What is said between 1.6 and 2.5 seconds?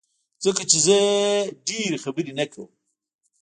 ډيری خبری نه